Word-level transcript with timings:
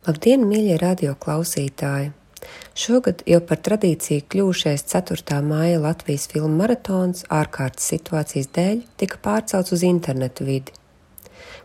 Labdien, 0.00 0.46
mīļie 0.48 0.78
radio 0.80 1.10
klausītāji! 1.20 2.06
Šogad 2.72 3.18
jau 3.28 3.36
par 3.44 3.58
tradīciju 3.60 4.22
kļuvušais 4.32 4.86
4. 4.88 5.42
māja 5.44 5.82
Latvijas 5.82 6.24
filmu 6.32 6.54
maratons 6.56 7.26
ārkārtas 7.28 7.90
situācijas 7.92 8.48
dēļ 8.56 8.80
tika 8.96 9.20
pārcelts 9.20 9.74
uz 9.76 9.84
internetu 9.84 10.46
vidi. 10.48 10.72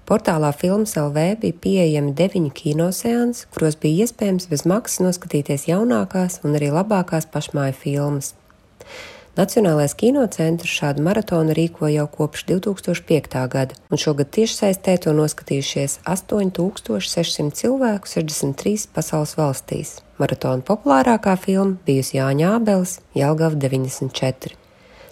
Portālā 0.04 0.52
Filmas 0.52 0.98
LV 1.00 1.24
bija 1.46 1.60
pieejami 1.64 2.12
deviņi 2.20 2.52
kinoseansi, 2.60 3.48
kuros 3.56 3.80
bija 3.80 4.04
iespējams 4.04 4.52
bez 4.52 4.68
maksas 4.68 5.06
noskatīties 5.08 5.70
jaunākās 5.72 6.42
un 6.44 6.60
arī 6.60 6.74
labākās 6.76 7.32
pašmāju 7.32 7.80
filmas. 7.86 8.34
Nacionālais 9.36 9.92
kinocentrs 10.00 10.72
šādu 10.72 11.04
maratonu 11.04 11.52
rīko 11.58 11.90
jau 11.92 12.06
kopš 12.08 12.46
2005. 12.48 13.36
gada, 13.52 13.76
un 13.92 14.00
šogad 14.00 14.30
tiešsaistē 14.32 14.96
to 15.04 15.12
noskatījušies 15.18 15.98
8600 16.08 17.52
cilvēku 17.60 18.08
63 18.08 18.88
pasaules 18.96 19.36
valstīs. 19.36 19.92
Maratona 20.24 20.64
populārākā 20.64 21.36
filma 21.36 21.76
bijusi 21.84 22.16
Jāņa 22.16 22.54
Ābeles 22.62 23.02
Jelgava 23.12 23.60
94. 23.60 24.56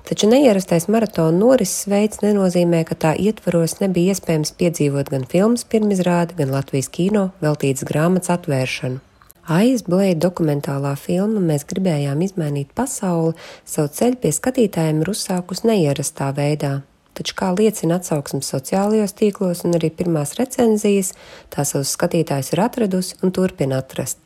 Taču 0.07 0.31
neierastais 0.31 0.87
maratona 0.87 1.35
norises 1.35 1.83
veids 1.91 2.23
nenozīmē, 2.23 2.85
ka 2.87 2.95
tā 2.95 3.15
ietvaros 3.19 3.81
nebija 3.83 4.15
iespējams 4.15 4.55
piedzīvot 4.55 5.11
gan 5.11 5.27
filmas 5.27 5.67
pirmizrādi, 5.67 6.39
gan 6.39 6.55
Latvijas 6.55 6.87
kino 6.95 7.33
veltītas 7.43 7.83
grāmatas 7.91 8.31
atvēršanu. 8.39 9.03
Aizblēja 9.43 10.15
dokumentālā 10.23 10.93
filma 10.95 11.41
Mēs 11.43 11.65
gribējām 11.67 12.21
izmainīt 12.23 12.69
pasauli, 12.71 13.33
savu 13.67 13.89
ceļu 13.91 14.21
pie 14.23 14.31
skatītājiem 14.31 15.01
ir 15.03 15.09
uzsākus 15.11 15.65
neierastā 15.67 16.29
veidā. 16.37 16.77
Taču, 17.13 17.35
kā 17.35 17.49
liecina 17.51 17.99
atsauksmes 17.99 18.47
sociālajos 18.49 19.13
tīklos 19.19 19.65
un 19.67 19.75
arī 19.75 19.89
pirmās 19.91 20.37
recenzijas, 20.39 21.11
tā 21.51 21.65
savus 21.67 21.91
skatītājus 21.97 22.53
ir 22.55 22.61
atradusi 22.63 23.19
un 23.21 23.35
turpina 23.35 23.81
atrast. 23.83 24.21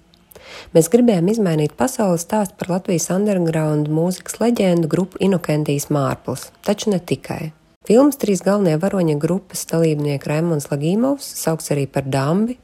Mēs 0.77 0.87
gribējām 0.93 1.33
izmainīt 1.33 1.73
pasaules 1.75 2.23
stāstu 2.23 2.55
par 2.61 2.75
Latvijas 2.77 3.09
underground 3.11 3.89
mūzikas 3.89 4.37
leģendu 4.39 4.87
grupu 4.87 5.17
Inokentijas 5.19 5.89
Mārpls, 5.89 6.51
taču 6.61 6.93
ne 6.93 7.01
tikai. 7.01 7.51
Filmas 7.89 8.21
trīs 8.21 8.45
galvenie 8.45 8.77
varoņa 8.79 9.17
grupas 9.19 9.65
dalībnieki 9.67 10.29
Raimons 10.29 10.69
Lagīmovs, 10.69 11.27
saukts 11.41 11.73
arī 11.73 11.87
par 11.89 12.05
Dambi, 12.05 12.59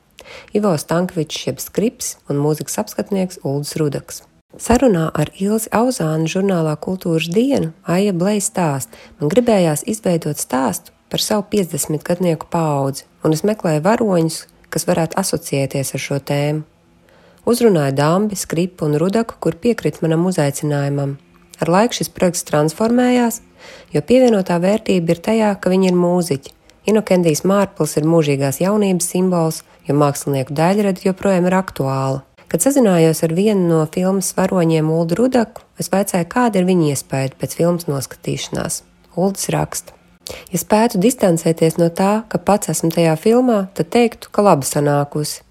Ivo 0.56 0.74
Stankovičs 0.78 1.48
jeb 1.48 1.62
Skrips 1.64 2.18
un 2.30 2.42
mūzikas 2.44 2.80
apskatnieks 2.84 3.42
Uldis 3.44 3.76
Rudaks. 3.80 4.24
Sarunā 4.54 5.08
ar 5.18 5.32
Ilzi 5.42 5.72
Auzānu 5.74 6.30
žurnālā 6.30 6.76
Kultūras 6.78 7.26
dienu 7.34 7.72
Aija 7.90 8.14
Blēja 8.14 8.44
stāst, 8.46 8.92
man 9.18 9.32
gribējās 9.34 9.82
izveidot 9.90 10.38
stāstu 10.38 10.94
par 11.10 11.22
savu 11.22 11.48
50 11.50 12.06
gadnieku 12.06 12.46
paudzi, 12.54 13.08
un 13.26 13.34
es 13.34 13.42
meklēju 13.46 13.82
varoņus, 13.86 14.38
kas 14.74 14.86
varētu 14.90 15.18
asociēties 15.22 15.94
ar 15.98 16.02
šo 16.06 16.20
tēmu. 16.22 16.64
Uzrunāju 17.50 17.96
Dambi, 17.98 18.38
Skripu 18.40 18.86
un 18.88 18.96
Rudaku, 19.02 19.36
kur 19.42 19.58
piekrita 19.60 20.06
manam 20.06 20.24
uzaicinājumam. 20.30 21.18
Ar 21.62 21.70
laiku 21.70 21.98
šis 21.98 22.10
projekts 22.14 22.46
transformējās, 22.48 23.42
jo 23.94 24.02
pievienotā 24.06 24.58
vērtība 24.64 25.14
ir 25.14 25.22
tajā, 25.28 25.50
ka 25.60 25.74
viņi 25.74 25.92
ir 25.92 25.98
mūziķi. 25.98 26.54
Inokendijas 26.94 27.44
Mārpils 27.48 27.98
ir 28.00 28.08
mūžīgās 28.08 28.62
jaunības 28.64 29.10
simbols, 29.14 29.62
jo 29.88 29.96
mākslinieku 29.98 30.56
daļrada 30.58 31.04
joprojām 31.06 31.50
ir 31.50 31.58
aktuāla. 31.58 32.22
Kad 32.54 32.62
sazinājos 32.62 33.24
ar 33.26 33.34
vienu 33.34 33.66
no 33.66 33.80
filmas 33.90 34.30
varoņiem, 34.38 34.92
Ulu 34.94 35.18
Rudaku, 35.18 35.64
es 35.82 35.90
vaicāju, 35.90 36.30
kāda 36.30 36.62
ir 36.62 36.70
viņa 36.70 36.94
iespēja 36.94 37.34
pēc 37.42 37.58
filmas 37.58 37.90
noskatīšanās. 37.90 38.84
Uldis 39.18 39.50
raksta. 39.54 39.98
Ja 40.54 40.60
spētu 40.62 41.02
distancēties 41.04 41.76
no 41.82 41.90
tā, 41.92 42.24
ka 42.32 42.40
pats 42.40 42.70
esmu 42.72 42.94
tajā 42.94 43.18
filmā, 43.20 43.58
tad 43.76 43.90
teiktu, 43.92 44.30
ka 44.32 44.46
labi 44.46 44.70
sanākusi. 44.70 45.42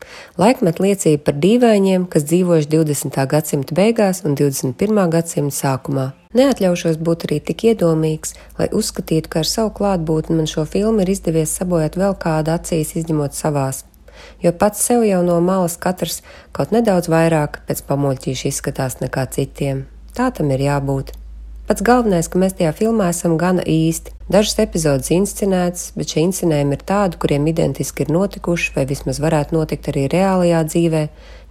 Laikmet 0.40 0.80
liecība 0.80 1.26
par 1.26 1.36
dīvainiem, 1.42 2.06
kas 2.08 2.24
dzīvojuši 2.30 2.70
20. 2.72 3.20
gadsimta 3.34 3.76
beigās 3.76 4.22
un 4.24 4.38
21. 4.38 5.04
gadsimta 5.12 5.58
sākumā. 5.58 6.08
Neatļaušos 6.38 6.96
būt 7.04 7.28
arī 7.28 7.42
tik 7.44 7.66
iedomīgs, 7.74 8.32
lai 8.56 8.70
uzskatītu, 8.72 9.28
ka 9.28 9.42
ar 9.42 9.50
savu 9.50 9.74
klātbūtni 9.76 10.38
man 10.38 10.48
šo 10.48 10.64
filmu 10.64 11.04
ir 11.04 11.12
izdevies 11.12 11.52
sabojāt 11.58 12.00
vēl 12.00 12.16
kādu 12.22 12.54
acīs, 12.56 12.96
izņemot 13.02 13.36
savās 13.36 13.84
jo 14.44 14.52
pats 14.52 14.84
sev 14.84 15.06
jau 15.08 15.22
no 15.26 15.40
malas 15.44 15.78
katrs 15.80 16.20
kaut 16.52 16.74
nedaudz 16.74 17.10
vairāk 17.12 17.62
pēc 17.68 17.82
pamuļķīša 17.88 18.52
izskatās 18.52 19.00
nekā 19.02 19.26
citiem. 19.34 19.86
Tā 20.16 20.30
tam 20.36 20.52
ir 20.52 20.64
jābūt. 20.68 21.16
Pats 21.72 21.84
galvenais, 21.86 22.26
ka 22.28 22.40
mēs 22.42 22.56
tajā 22.58 22.72
filmā 22.74 23.06
esam 23.12 23.36
gana 23.40 23.62
īsti. 23.64 24.12
Dažas 24.32 24.58
epizodes 24.64 25.12
inscenētas, 25.14 25.92
bet 25.96 26.10
šie 26.12 26.24
inscenējumi 26.26 26.74
ir 26.76 26.82
tādi, 26.88 27.18
kuriem 27.22 27.46
identiski 27.48 28.02
ir 28.04 28.10
notikuši, 28.12 28.72
vai 28.74 28.84
vismaz 28.90 29.20
varētu 29.22 29.56
notikt 29.56 29.88
arī 29.92 30.08
reālajā 30.12 30.62
dzīvē, 30.68 31.02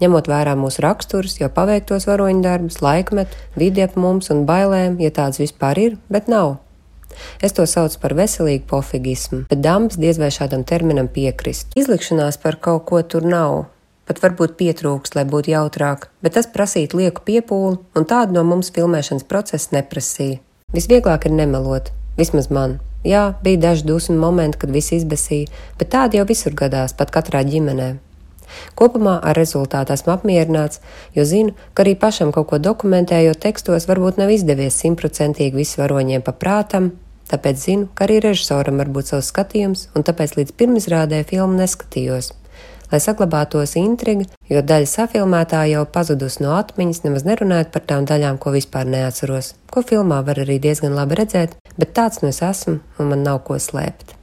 ņemot 0.03 0.29
vērā 0.29 0.57
mūsu 0.59 0.83
raksturus, 0.85 1.37
jau 1.41 1.49
paveiktos 1.55 2.09
varoņu 2.09 2.43
darbus, 2.45 2.81
laikmetu, 2.85 3.39
vidi 3.55 3.85
ap 3.85 3.95
mums 3.95 4.29
un 4.35 4.43
bailēm, 4.49 4.99
ja 5.01 5.13
tāds 5.15 5.41
vispār 5.41 5.87
ir, 5.87 5.97
bet 6.11 6.29
nav. 6.29 6.59
Es 7.43 7.55
to 7.57 7.65
saucu 7.69 7.99
par 8.01 8.15
veselīgu 8.17 8.67
pofigismu, 8.69 9.43
bet 9.51 9.61
dambs 9.63 9.99
diez 10.01 10.19
vai 10.21 10.31
šādam 10.33 10.65
terminam 10.67 11.09
piekrist. 11.11 11.73
Izlikšanās 11.79 12.39
par 12.41 12.59
kaut 12.61 12.85
ko 12.89 13.01
tur 13.03 13.25
nav. 13.27 13.65
Pat 14.09 14.19
varbūt 14.23 14.57
pietrūkst, 14.59 15.15
lai 15.15 15.23
būtu 15.29 15.53
jautrāk, 15.53 16.09
bet 16.25 16.35
tas 16.35 16.49
prasītu 16.51 16.99
lieku 16.99 17.23
piepūli, 17.27 17.77
un 17.95 18.07
tādu 18.09 18.35
no 18.35 18.43
mums 18.47 18.73
filmēšanas 18.75 19.27
procesa 19.29 19.77
neprasīja. 19.77 20.41
Visvieglāk 20.75 21.27
ir 21.29 21.35
nemelot, 21.37 21.93
vismaz 22.17 22.49
man. 22.51 22.79
Jā, 23.07 23.31
bija 23.41 23.57
daži 23.69 23.87
dusmu 23.87 24.17
momenti, 24.19 24.59
kad 24.61 24.73
viss 24.73 24.93
izbēsīja, 24.93 25.49
bet 25.79 25.89
tādi 25.93 26.19
jau 26.19 26.27
visur 26.29 26.53
gadās, 26.57 26.93
pat 26.97 27.13
katrā 27.13 27.41
ģimenē. 27.47 27.93
Kopumā 28.79 29.17
ar 29.21 29.37
rezultātu 29.37 29.95
esmu 29.95 30.15
apmierināts, 30.15 30.81
jo 31.15 31.25
zinu, 31.27 31.55
ka 31.73 31.85
arī 31.85 31.95
pašam 31.99 32.33
kaut 32.35 32.49
ko 32.51 32.59
dokumentējot 32.61 33.41
tekstos 33.45 33.87
varbūt 33.89 34.19
nav 34.21 34.33
izdevies 34.33 34.79
simtprocentīgi 34.81 35.61
visu 35.61 35.81
varoņiem 35.83 36.25
paprātam, 36.25 36.91
tāpēc 37.31 37.65
zinu, 37.65 37.89
ka 37.95 38.07
arī 38.07 38.19
režisoram 38.25 38.81
var 38.81 38.91
būt 38.91 39.13
savs 39.13 39.31
skatījums, 39.31 39.87
un 39.95 40.07
tāpēc 40.07 40.37
līdz 40.39 40.55
pirmizrādē 40.59 41.23
filmu 41.29 41.59
neskatījos. 41.61 42.33
Lai 42.91 42.99
saglabātos 42.99 43.77
intriga, 43.79 44.25
jo 44.51 44.59
daļa 44.67 44.87
safilmētā 44.91 45.61
jau 45.71 45.85
pazudus 45.95 46.41
no 46.43 46.57
atmiņas, 46.57 47.05
nemaz 47.05 47.23
nerunājot 47.23 47.71
par 47.71 47.85
tām 47.87 48.07
daļām, 48.09 48.39
ko 48.41 48.51
vispār 48.51 48.89
neatceros, 48.91 49.53
ko 49.71 49.85
filmā 49.87 50.19
var 50.27 50.43
arī 50.43 50.59
diezgan 50.59 50.97
labi 50.97 51.21
redzēt, 51.21 51.55
bet 51.77 51.95
tāds 51.95 52.19
nu 52.19 52.33
es 52.33 52.43
esmu 52.43 52.81
un 52.99 53.13
man 53.13 53.23
nav 53.23 53.45
ko 53.47 53.55
slēpt. 53.63 54.17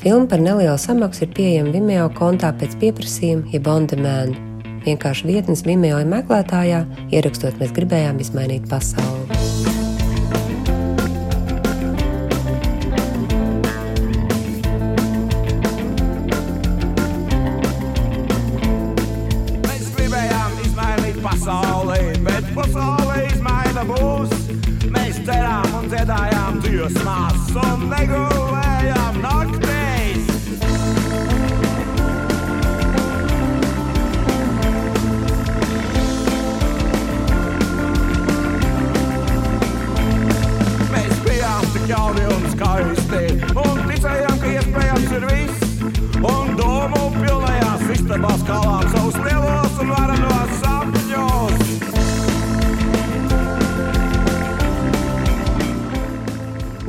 Filma 0.00 0.26
par 0.26 0.40
nelielu 0.40 0.78
samaksu 0.80 1.26
ir 1.26 1.32
pieejama 1.36 1.74
Vimeo 1.74 2.06
kontā 2.16 2.54
pēc 2.56 2.72
pieprasījuma, 2.80 3.50
jeb 3.52 3.68
on 3.68 3.84
demand. 3.90 4.38
Vienkārši 4.86 5.28
vietnes 5.28 5.60
Vimeo 5.66 5.98
meklētājā 6.08 6.86
ierakstot, 7.12 7.60
mēs 7.60 7.76
gribējām 7.76 8.22
izmainīt 8.24 8.64
pasauli. 8.72 9.69
Istabās 48.10 48.40
kalām 48.42 48.86
savus 48.90 49.16
lielos 49.22 49.74
un 49.78 49.90
varenos 49.94 50.54
sapņos. 50.58 51.58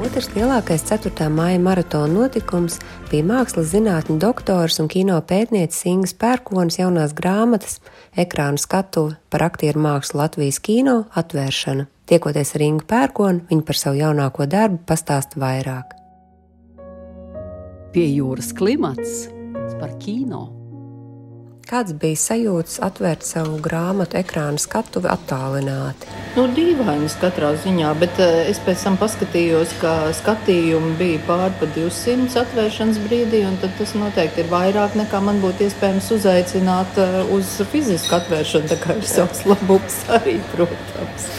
Otrs 0.02 0.30
lielākais 0.34 0.82
4. 0.90 1.28
māja 1.30 1.60
maratona 1.62 2.10
notikums 2.16 2.80
bija 3.12 3.28
mākslas 3.30 3.70
zinātņu 3.70 4.16
doktors 4.18 4.80
un 4.82 4.90
kino 4.90 5.20
pētnieces 5.22 5.86
Ingas 5.92 6.16
Pērkonas 6.18 6.80
jaunās 6.80 7.14
grāmatas 7.14 7.78
ekrāna 8.18 8.58
skatuve 8.58 9.20
par 9.30 9.46
aktieru 9.46 9.84
mākslu 9.84 10.24
Latvijas 10.24 10.58
kino 10.58 11.04
atvēršana. 11.14 11.86
Tiekoties 12.10 12.56
ar 12.58 12.64
Ingu 12.66 12.88
Pērkonu, 12.90 13.46
viņa 13.52 13.68
par 13.68 13.78
savu 13.78 14.02
jaunāko 14.02 14.50
darbu 14.50 14.82
pastāsta 14.90 15.38
vairāk. 15.38 15.94
Pie 17.94 18.08
jūras 18.10 18.50
klimats 18.58 19.30
par 19.78 19.94
kino. 20.02 20.61
Kāds 21.72 21.94
bija 21.96 22.20
sajūts 22.20 22.82
atvērt 22.84 23.22
savu 23.24 23.54
grāmatu 23.64 24.18
ekrāna 24.20 24.60
skatuvi 24.60 25.08
attālināti? 25.08 26.10
Nu, 26.36 26.44
dīvainas 26.52 27.16
katrā 27.22 27.54
ziņā, 27.64 27.94
bet 28.02 28.20
uh, 28.20 28.42
es 28.52 28.60
pēc 28.66 28.84
tam 28.84 28.98
paskatījos, 29.00 29.78
ka 29.80 29.94
skatījumi 30.18 30.98
bija 31.00 31.22
pār 31.30 31.56
pa 31.62 31.70
200 31.78 32.36
atvēršanas 32.44 33.00
brīdī, 33.06 33.46
un 33.48 33.56
tas 33.64 33.96
noteikti 33.96 34.44
ir 34.44 34.52
vairāk 34.52 35.00
nekā 35.00 35.24
man 35.24 35.40
būtu 35.40 35.70
iespējams 35.70 36.12
uzaicināt 36.18 37.00
uh, 37.00 37.18
uz 37.40 37.56
fizisku 37.72 38.20
atvēršanu. 38.20 38.68
Tā 38.76 38.82
kā 38.84 39.00
ir 39.00 39.08
savs 39.08 39.48
labums 39.48 40.02
arī, 40.20 40.42
protams. 40.52 41.32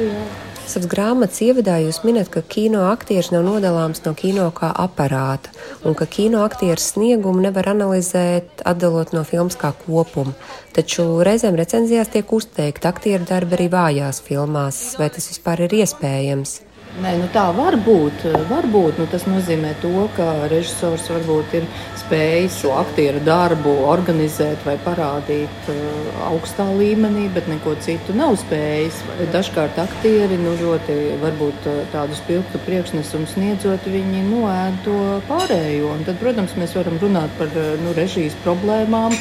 Jā. 0.00 0.45
Savas 0.66 0.88
grāmatas 0.90 1.38
ievadā 1.46 1.76
jūs 1.78 2.00
minat, 2.02 2.26
ka 2.26 2.40
kino 2.42 2.88
aktieris 2.90 3.28
nav 3.30 3.44
nodalāms 3.46 4.00
no 4.02 4.16
kino 4.18 4.48
kā 4.50 4.72
aparāta, 4.82 5.52
un 5.86 5.94
ka 5.94 6.08
kino 6.10 6.40
aktieru 6.42 6.82
sniegumu 6.82 7.44
nevar 7.44 7.70
analizēt, 7.70 8.64
atdalot 8.66 9.14
no 9.14 9.22
filmas 9.28 9.54
kā 9.60 9.70
kopuma. 9.84 10.34
Taču 10.74 11.06
reizēm 11.26 11.54
recenzijās 11.60 12.10
tiek 12.10 12.34
uzteikti 12.34 12.90
aktieru 12.90 13.30
darbi 13.30 13.54
arī 13.60 13.68
vājās 13.76 14.18
filmās. 14.26 14.82
Vai 14.98 15.06
tas 15.14 15.30
vispār 15.30 15.68
ir 15.68 15.78
iespējams? 15.84 16.58
Nē, 16.96 17.10
nu 17.20 17.26
tā 17.28 17.42
var 17.52 17.74
būt. 17.84 18.22
Var 18.48 18.66
būt. 18.72 18.96
Nu, 19.02 19.04
tas 19.12 19.26
nozīmē, 19.28 19.74
to, 19.82 20.06
ka 20.16 20.46
režisors 20.48 21.10
varbūt 21.12 21.56
ir 21.58 21.66
spējis 22.00 22.60
šo 22.62 22.70
aktieru 22.78 23.20
darbu 23.26 23.74
organizēt 23.90 24.64
vai 24.64 24.78
parādīt 24.80 25.68
uh, 25.72 26.22
augstā 26.30 26.64
līmenī, 26.78 27.26
bet 27.34 27.50
neko 27.52 27.74
citu 27.84 28.16
nav 28.16 28.38
spējis. 28.40 29.02
Dažkārt 29.34 29.76
aktieri 29.82 30.40
nu, 30.40 30.54
ļoti 30.62 30.96
varbūt 31.20 31.68
uh, 31.68 31.82
tādus 31.92 32.22
pilnu 32.28 32.62
priekšnesumu 32.64 33.28
sniedzot, 33.34 33.90
viņi 33.92 34.24
noēd 34.30 34.80
to 34.86 35.00
pārējo. 35.28 35.92
Un 35.98 36.06
tad, 36.08 36.16
protams, 36.22 36.56
mēs 36.56 36.78
varam 36.78 36.96
runāt 37.02 37.34
par 37.36 37.52
uh, 37.52 37.74
nu, 37.82 37.92
režijas 37.98 38.38
problēmām 38.46 39.12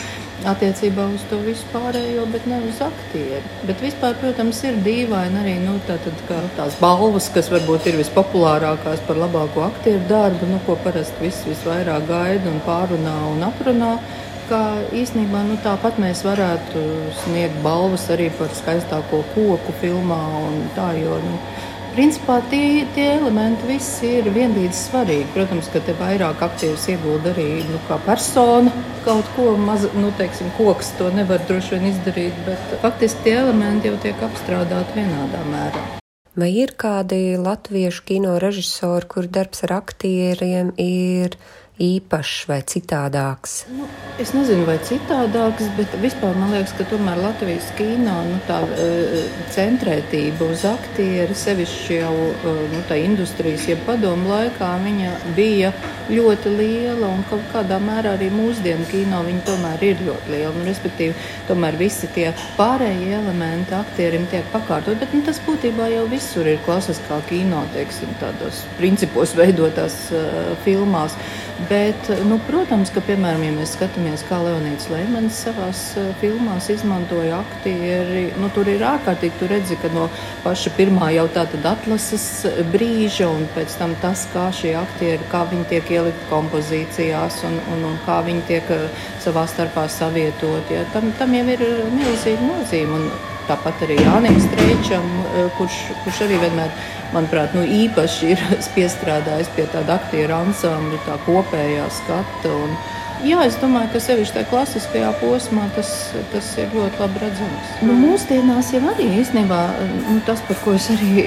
attiecībā 0.44 1.06
uz 1.16 1.24
to 1.30 1.40
visu 1.46 1.66
pārējo, 1.72 2.26
bet 2.34 2.46
ne 2.50 2.60
uz 2.68 2.82
aktieru. 2.84 3.42
Bet 3.70 3.82
vispār, 3.84 4.18
protams, 4.20 4.60
ir 4.68 4.78
dīvaini 4.86 5.42
arī 5.42 5.56
nu, 5.64 5.78
tātad, 5.88 6.20
tās 6.58 6.78
balvas, 6.82 7.30
kas 7.34 7.50
varbūt 7.54 7.88
ir 7.90 8.00
vispopulārākās 8.02 9.04
par 9.08 9.22
labāko 9.22 9.66
aktieru 9.70 10.04
darbu, 10.10 10.50
nu, 10.52 10.60
ko 10.68 10.78
parasti 10.84 11.24
viss 11.24 11.48
visvairāk 11.48 12.08
gaida 12.10 12.52
un 12.52 12.62
pārunā 12.68 13.18
un 13.32 13.48
aprunā. 13.48 13.96
Kā 14.46 14.62
īstenībā 14.94 15.40
nu, 15.48 15.56
tāpat 15.64 15.96
mēs 15.98 16.20
varētu 16.22 16.82
sniegt 17.24 17.56
balvas 17.64 18.04
arī 18.14 18.28
par 18.38 18.52
skaistāko 18.54 19.24
koku 19.34 19.74
filmā. 19.82 20.20
Tā, 20.76 20.92
jo, 21.00 21.16
nu, 21.24 21.40
Principā 21.96 22.42
tie, 22.52 22.84
tie 22.92 23.06
elementi 23.14 23.70
visi 23.70 24.10
ir 24.18 24.26
vienlīdz 24.36 24.76
svarīgi. 24.90 25.30
Protams, 25.32 25.70
ka 25.72 25.80
te 25.80 25.94
vairāk 25.96 26.42
aktieris 26.44 26.90
iegulda 26.92 27.32
arī 27.32 27.62
nu, 27.70 27.80
kā 27.88 27.96
persona 28.04 28.74
kaut 29.06 29.30
ko 29.38 29.54
mazu, 29.56 29.88
nu, 29.96 30.10
teiksim, 30.20 30.50
koks 30.58 30.90
to 31.00 31.08
nevar 31.16 31.40
droši 31.48 31.78
vien 31.78 31.88
izdarīt, 31.94 32.42
bet 32.44 32.74
faktiski 32.84 33.30
tie 33.30 33.38
elementi 33.46 33.88
jau 33.88 33.96
tiek 34.04 34.26
apstrādāti 34.28 34.98
vienādā 35.00 35.46
mērā. 35.48 35.86
Vai 36.36 36.50
ir 36.66 36.76
kādi 36.76 37.38
latviešu 37.40 38.04
kino 38.10 38.36
režisori, 38.44 39.08
kur 39.16 39.32
darbs 39.32 39.64
ar 39.64 39.78
aktieriem 39.78 40.74
ir 40.76 41.40
īpašs 41.82 42.46
vai 42.48 42.62
citādāks? 42.64 43.66
Nu, 43.76 43.88
es 44.22 44.32
nezinu, 44.36 44.64
vai 44.68 44.78
citādāks, 44.88 45.68
bet 45.76 45.96
vispār 46.00 46.38
man 46.40 46.54
liekas, 46.56 46.72
ka 46.78 46.88
tomēr 46.88 47.20
Latvijas 47.20 47.68
kino 47.76 48.16
nu, 48.30 48.38
tā 48.48 48.62
uh, 48.64 49.18
centrētība 49.52 50.48
uz 50.54 50.64
aktieri, 50.70 51.36
sevišķi 51.36 52.00
jau 52.00 52.14
uh, 52.30 52.62
nu, 52.72 52.80
tā 52.90 53.00
industrijas, 53.04 53.68
ja 53.68 53.76
padomu 53.88 54.32
laikā, 54.32 54.72
bija 55.36 55.72
ļoti 56.10 56.52
liela 56.54 57.10
un 57.10 57.24
kaut 57.30 57.44
kādā 57.52 57.80
mērā 57.82 58.14
arī 58.16 58.30
mūsdienu 58.34 58.86
kino 58.92 59.22
viņa 59.26 59.44
tomēr 59.48 59.84
ir 59.88 60.04
ļoti 60.06 60.32
liela. 60.32 60.54
Nu, 60.56 60.66
respektīvi, 60.70 61.16
tomēr 61.50 61.80
visi 61.80 62.08
tie 62.16 62.30
pārējie 62.60 63.18
elementi 63.20 63.76
aktierim 63.76 64.28
tiek 64.32 64.48
pakārtot, 64.54 65.00
bet 65.02 65.16
nu, 65.16 65.24
tas 65.28 65.42
būtībā 65.48 65.90
jau 65.92 66.06
visur 66.12 66.48
ir 66.48 66.62
klasiskā 66.68 67.20
kino, 67.30 67.66
teiksim, 67.76 68.12
tādos 68.22 68.64
principos 68.80 69.36
veidotās 69.36 69.98
uh, 70.14 70.54
filmās. 70.64 71.18
Bet, 71.56 72.10
nu, 72.28 72.36
protams, 72.44 72.90
ka, 72.92 73.00
piemēram, 73.08 73.46
ja 73.48 73.54
mēs 73.56 73.78
skatāmies, 73.78 74.26
kā 74.28 74.42
Leonīds 74.44 74.90
Leimans 74.92 75.38
savā 75.46 75.70
uh, 75.72 76.10
filmās 76.20 76.68
izmantoja 76.74 77.38
aktieri, 77.38 78.26
nu, 78.42 78.50
tur 78.52 78.68
ir 78.68 78.84
ārkārtīgi, 78.84 79.40
tu 79.40 79.48
redzi, 79.48 79.78
ka 79.80 79.88
no 79.96 80.10
paša 80.44 80.74
pirmā 80.76 81.14
jau 81.16 81.30
tāda 81.32 81.62
atlases 81.72 82.26
brīža, 82.74 83.30
un 83.32 83.48
pēc 83.56 83.78
tam 83.80 83.96
tas, 84.04 84.26
kā 84.34 84.50
šie 84.52 84.74
aktieri, 84.82 85.30
kā 85.32 85.46
viņi 85.54 85.70
tiek 85.72 85.94
ielikt 85.96 86.28
kompozīcijās, 86.34 87.40
un, 87.48 87.56
un, 87.72 87.88
un 87.94 87.96
kā 88.04 88.20
viņi 88.28 88.44
tiek 88.52 88.76
uh, 88.76 89.08
savā 89.24 89.48
starpā 89.48 89.88
savietot, 89.88 90.76
ja, 90.76 90.84
tam, 90.92 91.14
tam 91.16 91.40
jau 91.40 91.48
ir 91.56 91.64
milzīga 91.96 92.52
nozīme. 92.52 93.00
Un, 93.00 93.35
Tāpat 93.50 93.86
arī 93.86 94.00
Jānis 94.02 94.46
Streičam, 94.48 95.08
uh, 95.24 95.48
kurš, 95.60 95.80
kurš 96.04 96.26
arī 96.28 96.42
vienmēr 96.42 96.74
manuprāt, 97.14 97.56
nu, 97.58 97.64
īpaši 97.84 98.36
ir 98.36 98.44
piestrādājis 98.76 99.54
pie 99.56 99.70
tāda 99.74 100.00
aktieru 100.00 100.40
ansambļa, 100.42 101.02
tā 101.08 101.18
kopējā 101.28 101.90
skata. 102.02 102.54
Un, 102.66 102.78
Jā, 103.24 103.40
es 103.48 103.56
domāju, 103.58 103.88
ka 103.94 104.00
sevišķi 104.04 104.36
tajā 104.36 104.48
klasiskajā 104.52 105.08
posmā 105.22 105.70
tas, 105.74 105.90
tas 106.34 106.50
ir 106.60 106.74
ļoti 106.76 107.00
labi 107.00 107.22
redzams. 107.24 107.70
Nu, 107.88 107.96
mūsdienās 107.96 108.74
jau 108.76 108.82
arī 108.92 109.08
īstenībā 109.22 109.60
nu, 110.10 110.18
tas, 110.28 110.44
par 110.46 110.60
ko 110.62 110.74
es 110.76 110.90
arī 110.92 111.24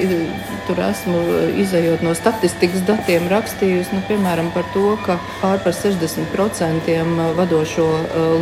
tur 0.69 0.82
esmu 0.85 1.23
izējot 1.65 2.05
no 2.05 2.12
statistikas 2.19 2.85
datiem 2.87 3.26
rakstījusi, 3.32 3.97
nu, 3.97 4.03
piemēram, 4.11 4.53
par 4.55 4.69
to, 4.75 4.93
ka 5.06 5.17
pār 5.41 5.65
par 5.65 5.75
60% 5.75 6.93
vadošo 7.41 7.88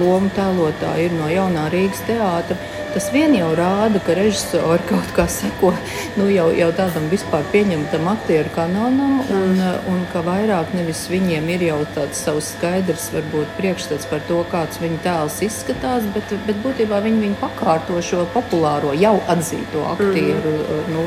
lomu 0.03 0.33
tēlotāji 0.35 1.07
ir 1.07 1.17
no 1.17 1.31
jaunā 1.31 1.71
Rīgas 1.73 2.03
teātra. 2.11 2.59
Tas 2.97 3.11
vien 3.13 3.35
jau 3.37 3.51
rāda, 3.53 4.01
ka 4.01 4.15
režisori 4.17 4.81
kaut 4.89 5.11
kā 5.13 5.27
seko 5.29 5.69
nu, 6.17 6.31
jau, 6.33 6.47
jau 6.57 6.71
tādam 6.79 7.11
vispār 7.13 7.43
pieņemtam 7.53 8.07
aktieru 8.09 8.49
kanonam, 8.55 9.19
un, 9.37 9.61
un 9.93 9.99
ka 10.15 10.23
vairāk 10.25 10.73
nevis 10.73 11.03
viņiem 11.13 11.51
ir 11.53 11.65
jau 11.67 11.77
tāds 11.93 12.23
savs 12.25 12.55
skaidrs, 12.55 13.11
varbūt 13.13 13.53
priekšstats 13.59 14.09
par 14.09 14.25
to, 14.31 14.39
kāds 14.49 14.81
viņa 14.81 15.03
tēls 15.05 15.37
izskatās, 15.45 16.09
bet, 16.15 16.33
bet 16.49 16.63
būtībā 16.65 17.03
viņi 17.05 17.21
viņu 17.27 17.37
pakārto 17.43 18.01
šo 18.01 18.25
populāro, 18.33 18.97
jau 18.97 19.19
atzīto 19.29 19.85
aktieru. 19.93 20.57
Mm. 20.65 20.89
Nu, 20.97 21.05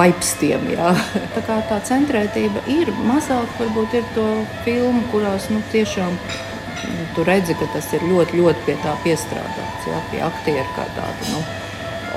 vaipstiem. 0.00 0.66
Jā. 0.72 0.96
Tā 1.36 1.44
kā 1.44 1.60
tā 1.68 1.82
centrētība 1.84 2.64
ir 2.68 2.88
mazāk, 3.04 3.52
varbūt 3.60 4.00
ir 4.00 4.10
to 4.16 4.26
filmu, 4.64 5.04
kurās 5.12 5.52
nu, 5.52 5.60
tiešām 5.72 6.16
tu 7.16 7.24
redzi, 7.26 7.56
ka 7.58 7.68
tas 7.74 7.90
ir 7.96 8.06
ļoti, 8.10 8.40
ļoti 8.40 8.66
pie 8.66 8.78
tā 8.84 8.94
piestrādāts, 9.04 9.88
jā, 9.90 10.00
pie 10.12 10.22
aktieru 10.26 10.70
kā 10.76 10.88
tāda. 10.96 11.30
Nu, 11.32 11.44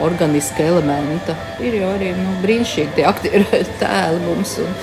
Organiska 0.05 0.61
elementa. 0.61 1.33
Ir 1.63 1.79
jau 1.79 1.89
arī 1.95 2.11
nu, 2.13 2.35
brīnišķīgi 2.43 2.97
tie 2.99 3.05
aktieru 3.09 3.61
tēli 3.81 4.23
mums. 4.27 4.57
Un, 4.61 4.77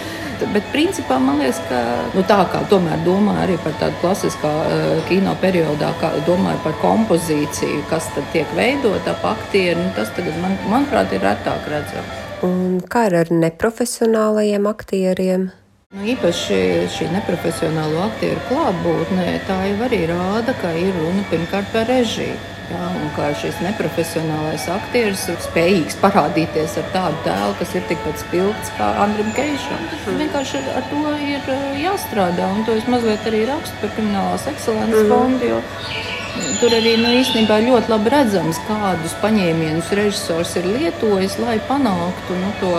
Bet, 0.52 0.64
principā, 0.72 1.16
man 1.22 1.38
liekas, 1.38 1.60
ka 1.68 1.78
nu, 2.12 2.24
tā 2.26 2.40
kā 2.50 2.64
tomēr 2.68 2.98
domā 3.06 3.36
arī 3.44 3.54
par 3.62 3.76
tādu 3.80 3.94
klasiskā 4.02 4.50
uh, 4.50 4.88
kino 5.08 5.32
periodā, 5.40 5.92
kā 6.00 6.10
domāju 6.26 6.58
par 6.64 6.74
kompozīciju, 6.82 7.84
kas 7.88 8.10
tad 8.16 8.26
tiek 8.34 8.50
veidota 8.58 9.14
ap 9.14 9.24
aktieru, 9.30 9.78
nu, 9.86 9.92
tas 9.96 10.10
tagad, 10.16 10.36
man, 10.42 10.58
manuprāt, 10.68 11.14
ir 11.14 11.22
retāk 11.24 11.70
redzams. 11.70 12.22
Un 12.44 12.82
kā 12.90 13.06
ir 13.08 13.20
ar 13.22 13.30
neprofesionālajiem 13.32 14.66
aktieriem? 14.68 15.52
Nu, 15.94 16.02
īpaši 16.10 16.56
šī 16.90 17.06
neprofesionālo 17.12 18.00
aktieru 18.08 18.40
klātbūtne, 18.48 19.28
tā 19.46 19.60
jau 19.68 19.76
arī 19.86 20.00
rāda, 20.10 20.50
ka 20.58 20.72
ir 20.74 20.90
runa 20.96 21.22
pirmkārt 21.30 21.70
par 21.70 21.86
režiju. 21.86 22.34
Jā, 22.64 22.88
un 22.98 23.10
kā 23.14 23.28
šis 23.38 23.60
neprofesionālais 23.62 24.64
aktieris 24.72 25.22
ir 25.30 25.38
spējīgs 25.44 25.98
parādīties 26.00 26.74
ar 26.80 26.88
tādu 26.96 27.20
tēlu, 27.26 27.54
kas 27.60 27.76
ir 27.78 27.86
tikpat 27.90 28.24
spilgts 28.24 28.72
kā 28.74 28.88
Andrim 29.04 29.30
Keišam. 29.36 29.86
Mm. 30.00 30.18
Vienkārši 30.24 30.64
ar, 30.72 30.88
to 30.90 31.14
ir 31.28 31.54
jāstrādā, 31.84 32.50
un 32.56 32.66
to 32.66 32.74
es 32.74 32.90
mazliet 32.90 33.30
arī 33.30 33.44
rakstu 33.52 33.78
par 33.84 33.94
kriminālās 33.94 34.48
ekscelences 34.50 35.04
mm. 35.04 35.14
fondu, 35.14 35.52
jo 35.52 36.23
tur 36.60 36.74
arī 36.74 36.96
nu, 37.00 37.10
īstenībā 37.20 37.60
ļoti 37.64 37.92
labi 37.92 38.12
redzams, 38.14 38.60
kādus 38.68 39.14
paņēmienus 39.22 39.92
režisors 39.98 40.54
ir 40.60 40.68
lietojis, 40.68 41.38
lai 41.42 41.58
panāktu 41.68 42.38
nu, 42.40 42.52
to 42.60 42.72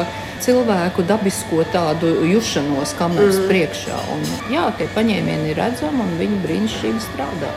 cilvēku 0.44 1.06
dabisko 1.08 1.64
tādu 1.74 2.12
jušanos 2.28 2.96
kameras 3.00 3.40
mm. 3.40 3.48
priekšā. 3.52 4.02
Un, 4.16 4.26
jā, 4.54 4.66
tie 4.80 4.90
paņēmieni 4.96 5.54
ir 5.54 5.62
redzami 5.62 6.04
un 6.04 6.18
viņi 6.20 6.42
brīnišķīgi 6.44 7.04
strādā. 7.08 7.54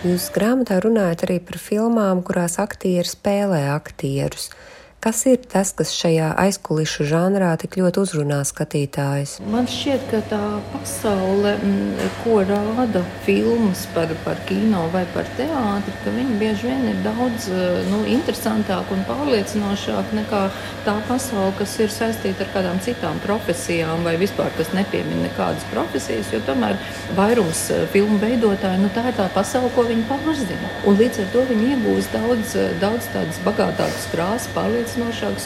Jūs 0.00 0.30
grāmatā 0.32 0.78
runājat 0.80 1.26
arī 1.26 1.40
par 1.44 1.58
filmām, 1.60 2.22
kurās 2.24 2.56
aktieri 2.62 3.08
spēlē 3.08 3.66
aktierus. 3.74 4.48
Kas 5.00 5.22
ir 5.24 5.38
tas, 5.48 5.70
kas 5.72 5.94
šajā 5.96 6.26
aizkulišu 6.42 7.06
žanrā 7.08 7.54
tik 7.56 7.78
ļoti 7.80 8.02
uzrunā 8.02 8.42
skatītājus? 8.44 9.38
Man 9.48 9.64
šķiet, 9.64 10.02
ka 10.10 10.18
tā 10.28 10.40
pasaule, 10.74 11.54
mm, 11.56 12.10
ko 12.20 12.42
rāda 12.44 13.00
filmas 13.24 13.86
par, 13.94 14.12
par 14.26 14.36
kino 14.44 14.82
vai 14.92 15.06
par 15.14 15.24
teātri, 15.38 15.94
ka 16.04 16.12
viņi 16.12 16.36
bieži 16.42 16.68
vien 16.68 16.84
ir 16.90 16.98
daudz 17.06 17.46
eh, 17.48 17.78
nu, 17.88 18.02
interesantāka 18.12 18.92
un 18.92 19.00
pārliecinošāka 19.08 20.18
nekā 20.18 20.42
tā 20.84 20.98
pasaule, 21.08 21.56
kas 21.56 21.78
ir 21.80 21.96
saistīta 21.96 22.44
ar 22.44 22.52
kādām 22.58 22.84
citām 22.84 23.24
profesijām 23.24 24.04
vai 24.04 24.18
vispār 24.20 24.52
kas 24.58 24.74
nepiemina 24.76 25.30
nekādas 25.30 25.64
profesijas. 25.72 26.28
Jo 26.36 26.42
tomēr 26.44 26.76
vairums 27.16 27.64
eh, 27.72 27.86
filmu 27.96 28.20
veidotāju 28.20 28.84
nu, 28.84 28.92
tā 28.92 29.08
ir 29.08 29.16
tā 29.16 29.30
pasaule, 29.32 29.72
ko 29.72 29.88
viņi 29.88 30.04
pārzina. 30.12 30.76
Un 30.84 31.00
līdz 31.00 31.24
ar 31.24 31.32
to 31.32 31.48
viņi 31.54 31.72
iegūst 31.72 32.20
daudz, 32.20 32.54
eh, 32.60 32.78
daudz 32.84 33.08
tādas 33.16 33.40
bagātākas 33.48 34.12
krāsas, 34.12 34.52
pārliecinošākas 34.52 34.89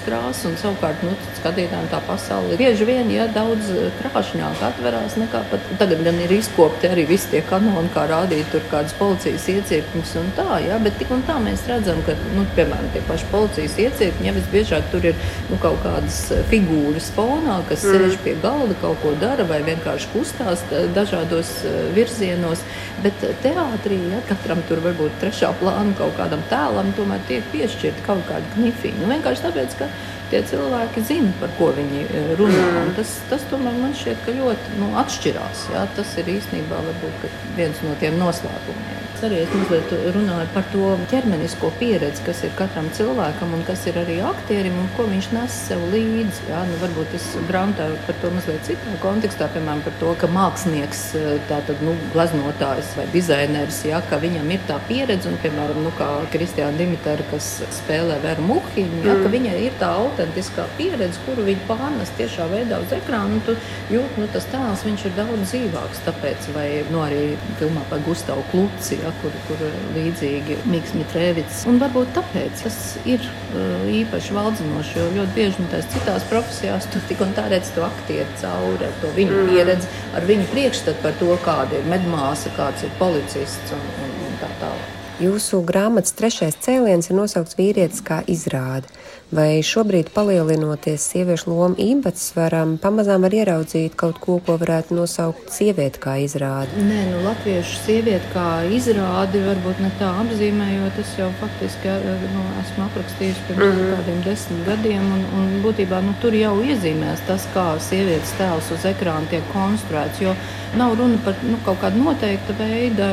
krāsas, 0.04 0.44
un 0.48 0.56
savukārt 0.60 1.02
nu, 1.04 1.12
skatītājiem 1.38 1.88
tā 1.92 2.00
pasaule 2.06 2.54
ir 2.54 2.60
bieži 2.60 2.86
vien 2.88 3.10
ja, 3.12 3.26
daudz 3.32 3.70
eh, 3.72 3.90
krāšņāk 4.00 4.62
atverās 4.68 5.16
nekā 5.20 5.42
pat 5.50 5.66
tagad. 5.80 6.02
Gan 6.04 6.18
ir 6.20 6.32
izkopti 6.36 6.88
arī 6.90 7.06
visi 7.08 7.30
tie 7.32 7.42
kanoni, 7.48 7.90
kā 7.94 8.06
rādīt 8.10 8.48
tur 8.52 8.64
kādas 8.70 8.94
policijas 8.98 9.46
iecirkņus 9.52 10.14
un 10.20 10.30
tā, 10.36 10.58
ja, 10.64 10.78
bet 10.82 10.98
tik 11.00 11.12
un 11.14 11.24
tā 11.28 11.36
mēs 11.42 11.64
redzam, 11.70 12.00
ka, 12.06 12.16
nu, 12.36 12.44
piemēram, 12.56 12.90
tie 12.94 13.02
paši 13.08 13.28
policijas 13.32 13.76
iecirkņi, 13.86 14.28
ja 14.28 14.34
visbiežāk 14.36 14.88
tur 14.92 15.08
ir 15.10 15.18
nu, 15.50 15.58
kaut 15.62 15.80
kādas 15.84 16.20
eh, 16.34 16.44
figūras 16.52 17.10
fonā, 17.16 17.60
kas 17.68 17.84
mm. 17.84 18.00
sēž 18.00 18.18
pie 18.24 18.36
galda, 18.44 18.76
kaut 18.82 19.00
ko 19.04 19.14
dara 19.20 19.46
vai 19.48 19.60
vienkārši 19.66 20.10
kustās 20.12 20.64
dažādos 20.96 21.52
virzienos, 21.94 22.64
bet 23.04 23.24
teātrī, 23.44 23.98
ja, 24.12 24.20
katram 24.28 24.62
tur 24.68 24.82
varbūt 24.84 25.18
trešā 25.22 25.52
plāna 25.60 25.94
kaut 25.98 26.16
kādam 26.18 26.42
tēlam 26.50 26.92
tomēr 26.98 27.22
tiek 27.28 27.46
piešķirta 27.52 28.04
kaut 28.06 28.24
kāda 28.28 28.54
knifiņa. 28.54 29.00
Nu, 29.02 29.10
vienkārši 29.34 29.44
tāpēc, 29.44 29.74
ka 29.78 29.88
tie 30.30 30.42
cilvēki 30.50 31.04
zina, 31.06 31.32
par 31.40 31.50
ko 31.58 31.72
viņi 31.74 32.04
e, 32.06 32.22
runā. 32.38 32.66
Mm. 32.84 32.94
Tas, 32.96 33.20
tas 33.30 33.42
tomēr 33.50 33.74
man 33.78 33.94
šķiet, 33.94 34.22
ka 34.24 34.36
ļoti 34.36 34.78
nu, 34.80 34.92
atšķirās. 35.02 35.70
Jā. 35.74 35.86
Tas 35.96 36.14
ir 36.18 36.30
īstenībā 36.38 36.82
varbūt, 36.90 37.26
viens 37.56 37.82
no 37.84 37.94
tiem 38.00 38.18
noslēpumiem 38.18 39.03
arī 39.22 39.40
es 39.44 39.52
mazliet 39.54 39.92
runāju 40.14 40.48
par 40.54 40.64
to 40.72 40.88
ķermenisko 41.12 41.70
pieredzi, 41.78 42.22
kas 42.26 42.42
ir 42.46 42.52
katram 42.58 42.88
cilvēkam 42.96 43.54
un 43.56 43.62
kas 43.68 43.84
ir 43.90 43.98
arī 44.00 44.18
aktierim 44.26 44.76
un 44.80 44.88
ko 44.96 45.06
viņš 45.10 45.28
nes 45.36 45.58
sev 45.68 45.82
līdzi. 45.92 46.48
Jā, 46.50 46.62
nu, 46.68 46.78
varbūt 46.82 47.14
es 47.18 47.26
grāmatā 47.48 47.86
par 48.08 48.18
to 48.22 48.32
mazliet 48.34 48.64
citā 48.66 48.96
kontekstā, 49.02 49.48
piemēram, 49.54 49.82
par 49.86 49.96
to, 50.00 50.14
ka 50.20 50.30
mākslinieks, 50.34 51.04
tātad, 51.50 51.82
nu, 51.84 51.94
glaznotājs 52.14 52.94
vai 52.98 53.06
dizaineris, 53.14 53.82
jā, 53.88 54.00
ka 54.10 54.18
viņam 54.22 54.50
ir 54.56 54.66
tā 54.68 54.80
pieredze 54.88 55.30
un, 55.30 55.38
piemēram, 55.44 55.82
nu, 55.86 55.92
kā 55.98 56.10
Kristiāna 56.34 56.78
Dimitara, 56.80 57.26
kas 57.30 57.50
spēlē 57.78 58.18
Veru 58.24 58.46
Muhiņu, 58.48 59.02
jā, 59.04 59.14
mm. 59.14 59.24
ka 59.24 59.32
viņai 59.34 59.56
ir 59.68 59.78
tā 59.80 59.90
autentiskā 60.00 60.66
pieredze, 60.78 61.22
kuru 61.28 61.46
viņa 61.48 61.68
pārnes 61.70 62.12
tiešā 62.18 62.48
veidā 62.52 62.80
uz 62.84 62.94
ekrānu, 62.96 63.40
tu 63.46 63.56
jūt, 63.92 64.18
nu, 64.20 64.28
tas 64.34 64.48
tēls, 64.52 64.84
viņš 64.88 65.08
ir 65.08 65.16
daudz 65.18 65.46
dzīvāks, 65.48 66.04
tāpēc, 66.08 66.50
vai, 66.56 66.68
nu, 66.90 67.02
arī 67.04 67.22
filmā 67.60 67.84
par 67.90 68.02
Gustavu 68.06 68.44
Kluci, 68.52 69.00
jā, 69.02 69.13
kur, 69.22 69.34
kur 69.48 69.62
līdzīgi 69.96 70.58
Mikls 70.70 70.94
Mitrēvits. 70.98 71.62
Un 71.70 71.78
varbūt 71.82 72.14
tāpēc 72.16 72.64
tas 72.66 72.78
ir 73.08 73.22
uh, 73.24 73.86
īpaši 74.00 74.36
valdzinoši, 74.36 74.98
jo 75.00 75.06
ļoti 75.18 75.36
bieži 75.36 75.62
nu, 75.64 75.70
tās 75.72 75.88
citās 75.94 76.26
profesijās 76.30 76.88
tu 76.92 77.02
tik 77.08 77.22
un 77.24 77.36
tā 77.36 77.46
redz 77.52 77.72
to 77.76 77.84
aktieru 77.86 78.40
cauri 78.40 78.88
ar 78.88 78.98
to 79.02 79.12
viņu 79.18 79.38
mm. 79.38 79.52
pieredzi, 79.52 79.94
ar 80.18 80.28
viņu 80.28 80.50
priekšstatu 80.52 81.04
par 81.04 81.16
to, 81.22 81.30
kāda 81.46 81.80
ir 81.80 81.88
medmāsa, 81.90 82.52
kāds 82.58 82.86
ir 82.86 82.92
policists 83.00 83.74
un, 83.76 83.88
un, 84.04 84.20
un 84.28 84.38
tā 84.42 84.50
tālāk. 84.62 84.92
Jūsu 85.22 85.60
grāmatas 85.62 86.16
trešais 86.18 86.56
cēliens 86.58 87.06
ir 87.06 87.14
nosaukts 87.14 87.54
vīrietis 87.54 88.02
kā 88.02 88.24
izrāde. 88.26 88.88
Vai 89.34 89.62
šobrīd, 89.66 90.10
palielinoties 90.14 91.04
sieviešu 91.10 91.50
lomu 91.50 91.78
īpatsvaram, 91.80 92.76
pamazām 92.82 93.24
var 93.26 93.34
ieraudzīt 93.34 93.96
kaut 93.98 94.20
ko, 94.22 94.36
ko 94.44 94.56
varētu 94.60 94.94
nosaukt 94.94 95.52
sievieti 95.54 96.02
kā 96.02 96.16
izrādi? 96.22 96.84
Nē, 96.86 97.00
nu, 97.12 97.22
latviešu 97.24 97.80
sievieti 97.86 98.30
kā 98.34 98.48
izrādi 98.76 99.42
varbūt 99.44 99.80
ne 99.82 99.90
tā 100.00 100.10
apzīmējot. 100.24 101.00
Es 101.02 101.14
jau 101.18 101.30
faktiski 101.40 101.96
nu, 102.34 102.44
esmu 102.62 102.84
aprakstījusi 102.86 103.46
pirms 103.48 103.64
mm 103.64 103.80
-hmm. 103.80 103.94
kādiem 103.96 104.20
desmit 104.28 104.66
gadiem, 104.68 105.08
un, 105.16 105.24
un 105.38 105.48
būtībā 105.64 106.02
nu, 106.04 106.14
tur 106.22 106.34
jau 106.34 106.54
iezīmēs 106.62 107.24
tas, 107.26 107.48
kā 107.54 107.66
sievietes 107.78 108.36
tēls 108.38 108.70
uz 108.76 108.84
ekrāna 108.92 109.26
tiek 109.30 109.42
konstruēts. 109.52 110.20
Jo 110.20 110.36
nav 110.76 110.94
runa 110.98 111.18
par 111.24 111.34
nu, 111.42 111.58
kaut 111.64 111.80
kādu 111.82 112.04
noteiktu 112.04 112.54
veidu 112.58 113.10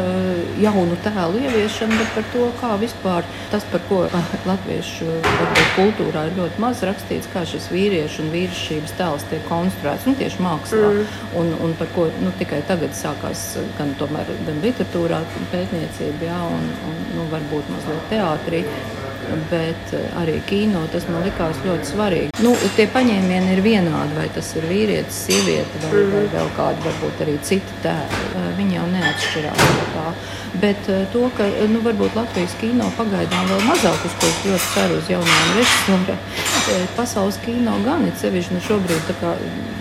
jaunu 0.61 0.97
tēlu 1.03 1.41
ieviešanu 1.45 2.01
runājam 2.01 2.15
par 2.15 2.23
to, 2.33 2.45
kā 2.59 2.71
vispār 2.79 3.23
tas, 3.51 3.63
par 3.71 3.81
ko 3.89 4.07
latviešu 4.45 5.05
kultūrā 6.11 6.27
ir 6.27 6.35
ļoti 6.35 6.59
maz 6.59 6.81
rakstīts, 6.83 7.29
kā 7.31 7.43
šis 7.47 7.69
vīriešu 7.71 8.25
un 8.25 8.31
vīrišķības 8.33 8.95
tēls 8.99 9.23
tiek 9.29 9.43
konstruēts 9.47 10.07
nu, 10.07 10.15
tieši 10.19 10.43
mākslā. 10.43 10.89
Mm. 10.91 11.05
Un, 11.39 11.53
un 11.63 11.75
par 11.79 11.87
ko 11.95 12.09
nu, 12.19 12.31
tikai 12.39 12.61
tagad 12.67 12.91
sākās 12.97 13.57
gan, 13.77 13.93
tomēr, 13.99 14.27
gan 14.45 14.59
literatūrā 14.63 15.21
pētniecība, 15.53 16.27
jā, 16.27 16.39
un, 16.51 16.67
un 16.89 16.99
nu, 17.15 17.29
varbūt 17.31 17.71
mazliet 17.71 18.11
teātrī 18.11 18.65
bet 19.51 19.93
arī 20.19 20.37
kino 20.49 20.83
tas 20.93 21.07
man 21.09 21.25
likās 21.25 21.59
ļoti 21.65 21.89
svarīgi. 21.91 22.43
Nu, 22.43 22.53
tie 22.77 22.87
paņēmieni 22.91 23.55
ir 23.55 23.63
vienādi, 23.65 24.17
vai 24.17 24.27
tas 24.35 24.51
ir 24.57 24.67
vīrietis, 24.69 25.23
sieviete 25.27 25.81
vai, 25.85 25.91
vai 25.93 26.23
mhm. 26.25 26.29
vēl 26.35 26.53
kādi, 26.57 26.85
varbūt 26.87 27.25
arī 27.25 27.37
citi 27.47 27.81
tēli. 27.85 28.21
Viņi 28.59 28.77
jau 28.77 28.87
neatšķirās 28.95 29.65
no 29.67 29.89
tā. 29.95 30.07
Bet 30.61 30.89
eh, 30.91 31.05
to, 31.13 31.29
ka 31.37 31.47
nu, 31.71 31.79
varbūt 31.85 32.17
Latvijas 32.17 32.55
kino 32.59 32.89
pagaidām 32.97 33.47
vēl 33.47 33.61
mazāk, 33.69 34.03
uz 34.07 34.17
ko 34.19 34.27
es 34.27 34.41
ļoti 34.47 34.71
ceru 34.73 34.97
uz 34.99 35.11
jaunām 35.13 35.53
režisoriem, 35.55 36.17
eh, 36.73 36.83
pasaules 36.97 37.39
kino 37.45 37.77
gan 37.85 38.03
ir 38.07 38.17
sevišķi 38.19 38.57
nu, 38.57 38.63
šobrīd 38.67 39.13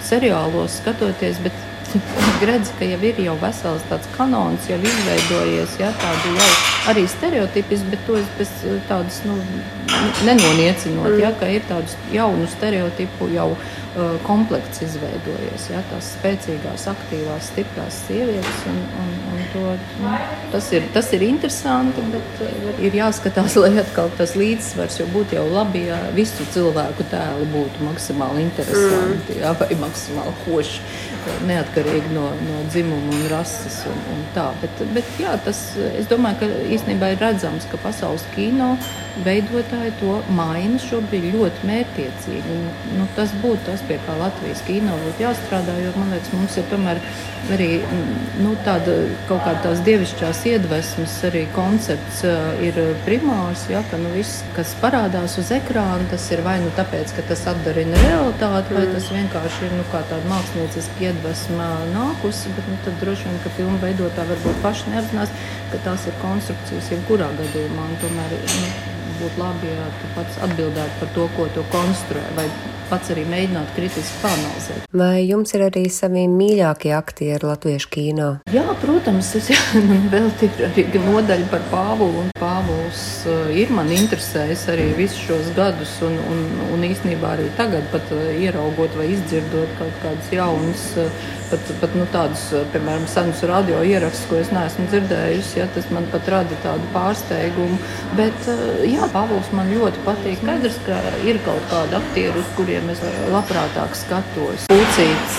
seriālos 0.06 0.78
skatoties. 0.78 1.42
Bet 1.42 1.69
redz, 2.50 2.72
ka 2.78 2.88
jau 2.88 3.00
ir 3.10 3.20
jau 3.24 3.36
vesels 3.40 3.84
tāds 3.90 4.08
kanons, 4.16 4.68
jau 4.70 4.78
izveidojies, 4.78 5.76
ja, 5.82 5.90
tādi 6.00 6.34
jau 6.36 6.50
arī 6.92 7.04
stereotipiski, 7.10 7.92
bet 7.92 8.06
to 8.06 8.16
es 8.20 8.30
bez 8.38 8.54
eh, 8.68 8.80
tādas, 8.88 9.20
nu, 9.28 9.36
nenoniecinot, 10.24 11.18
ja, 11.20 11.32
ka 11.36 11.48
ir 11.50 11.64
tādu 11.68 11.98
jaunu 12.14 12.46
stereotipu 12.50 13.28
jau 13.34 13.48
uh, 13.52 14.14
komplekts 14.26 14.82
izveidojies. 14.84 15.66
Ja, 15.72 15.82
tās 15.90 16.12
spēcīgās, 16.16 16.86
aktīvās, 16.92 17.50
stiprās 17.52 18.00
sievietes. 18.06 18.62
Un, 18.70 18.80
un, 19.02 19.10
un 19.32 19.42
to, 19.54 19.64
nu, 20.02 20.14
tas, 20.54 20.70
ir, 20.76 20.86
tas 20.94 21.10
ir 21.16 21.24
interesanti, 21.26 22.04
bet 22.12 22.44
uh, 22.46 22.70
ir 22.82 22.98
jāskatās, 23.00 23.56
lai 23.62 23.72
atkal 23.82 24.12
tas 24.18 24.36
līdzsvars 24.38 25.00
jau 25.02 25.08
būtu 25.14 25.38
jau 25.38 25.46
labi, 25.50 25.86
ja 25.90 26.00
visu 26.16 26.46
cilvēku 26.54 27.08
tēli 27.12 27.48
būtu 27.54 27.86
maksimāli 27.88 28.46
interesanti 28.46 29.36
mm. 29.36 29.42
ja, 29.42 29.54
vai 29.58 29.70
maksimāli 29.80 30.36
koši, 30.44 30.84
neatkarīgi 31.48 32.14
no, 32.14 32.26
no 32.46 32.62
dzimuma 32.68 33.14
un 33.16 33.26
rases. 33.32 33.80
Un, 33.90 34.00
un 34.14 34.24
tā. 34.36 34.48
bet, 34.62 34.82
bet 34.94 35.12
jā, 35.20 35.34
tas, 35.44 35.62
es 35.94 36.08
domāju, 36.10 36.42
ka 36.42 36.50
īstenībā 36.76 37.14
ir 37.14 37.22
redzams, 37.22 37.68
ka 37.70 37.80
pasaules 37.82 38.26
kino 38.34 38.74
veidotāji 39.24 39.92
to 40.00 40.20
maina 40.34 40.78
šobrīd 40.80 41.32
ļoti 41.34 41.66
mērķiecīgi. 41.70 42.58
Nu, 42.98 43.08
tas 43.16 43.32
būtu 43.42 43.66
tas, 43.68 43.82
pie 43.88 43.98
kā 44.06 44.16
Latvijas 44.20 44.62
kino 44.66 44.96
būtu 45.04 45.24
jāstrādā, 45.26 45.76
jo 45.82 45.92
man 45.98 46.14
liekas, 46.14 46.32
mums 46.36 46.56
ir 46.60 46.68
tomēr 46.70 47.00
arī 47.54 47.68
nu, 48.40 48.54
tāda 48.66 48.94
kaut 49.28 49.42
kāda 49.44 49.64
tās 49.64 49.82
dievišķās 49.86 50.42
iedvesmas 50.52 51.16
arī 51.28 51.44
koncepts 51.54 52.22
uh, 52.28 52.52
ir 52.64 52.78
primārs, 53.06 53.66
ja, 53.72 53.82
ka 53.90 53.98
nu, 54.00 54.12
viss, 54.14 54.44
kas 54.56 54.74
parādās 54.82 55.36
uz 55.40 55.50
ekrāna, 55.54 56.06
tas 56.12 56.28
ir 56.34 56.44
vai 56.46 56.58
nu 56.62 56.70
tāpēc, 56.78 57.14
ka 57.16 57.26
tas 57.30 57.46
atdarina 57.50 57.98
realitāti, 58.04 58.76
vai 58.76 58.86
mm. 58.86 58.94
tas 58.96 59.10
vienkārši 59.14 59.66
ir 59.68 59.76
nu, 59.78 59.86
kā 59.92 60.04
tāda 60.10 60.30
mākslinieciska 60.30 61.00
iedvesma 61.10 61.68
nākusi, 61.92 62.54
bet 62.56 62.70
nu, 62.70 62.78
tad 62.86 62.96
droši 63.02 63.28
vien, 63.28 63.38
ka 63.44 63.52
filmu 63.58 63.78
veidotāji 63.82 64.32
varbūt 64.32 64.62
paši 64.64 64.94
neapzinās, 64.94 65.34
ka 65.72 65.82
tās 65.86 66.06
ir 66.10 66.18
konstrukcijas 66.22 66.90
jebkurā 66.94 67.30
gadījumā, 67.40 67.86
un 67.90 68.00
tomēr 68.02 68.36
nu, 68.40 68.74
būtu 69.20 69.40
labi, 69.40 69.72
ja 69.74 69.88
tu 70.00 70.12
pats 70.16 70.42
atbildētu 70.46 71.00
par 71.02 71.16
to, 71.16 71.30
ko 71.36 71.48
tu 71.54 71.64
konstruē, 71.74 72.24
vai 72.38 72.46
pats 72.90 73.12
arī 73.14 73.24
mēģināt 73.30 73.70
kritiski 73.76 74.18
panalizēt. 74.24 74.86
Vai 74.96 75.22
jums 75.22 75.52
ir 75.54 75.66
arī 75.68 75.84
savi 75.92 76.24
mīļākie 76.30 76.92
aktieri 76.96 77.46
latviešu 77.46 77.90
kino? 77.92 78.30
Jā, 78.54 78.64
protams, 78.82 79.30
es 79.38 79.50
vēl 80.14 80.30
ir 80.46 80.64
arī 80.70 80.86
nodaļa 81.06 81.50
par 81.52 81.66
Pāvulu. 81.70 82.26
Pāvuls 82.40 82.59
uh, 82.68 83.48
ir 83.56 83.72
man 83.74 83.90
interesējis 83.94 84.66
arī 84.72 84.86
visus 84.98 85.20
šos 85.28 85.50
gadus, 85.56 85.96
un, 86.06 86.16
un, 86.30 86.40
un 86.74 86.86
īstenībā 86.88 87.34
arī 87.36 87.48
tagad 87.58 87.86
pat 87.94 88.12
uh, 88.16 88.30
ieraugot 88.36 88.96
vai 88.98 89.10
izdzirdot 89.14 89.76
kaut 89.78 90.00
kādas 90.04 90.32
jaunas 90.34 90.86
uh, 91.00 91.28
pat, 91.50 91.70
pat 91.80 91.94
nu, 91.98 92.06
tādus, 92.14 92.42
eh, 92.54 92.64
piemēram, 92.72 93.06
senus 93.10 93.42
radio 93.48 93.82
ierakstus, 93.86 94.28
ko 94.30 94.38
es 94.40 94.50
neesmu 94.54 94.86
dzirdējusi. 94.90 95.58
Ja, 95.60 95.66
tas 95.74 95.88
man 95.94 96.06
pat 96.12 96.28
rada 96.30 96.58
tādu 96.64 96.86
pārsteigumu. 96.94 97.78
Bet, 98.18 98.38
eh, 98.52 98.86
jā, 98.92 99.08
Pāvils 99.14 99.50
man 99.56 99.72
ļoti 99.74 100.04
patīk. 100.06 100.38
Skaidrs, 100.40 100.78
ka 100.86 100.98
ir 101.26 101.40
kaut 101.46 101.64
kādi 101.72 101.98
aktieri, 101.98 102.38
uz 102.38 102.50
kuriem 102.56 102.90
es 102.90 103.02
labprātāk 103.34 103.96
skatos. 103.98 104.68
Pūcīts 104.70 105.38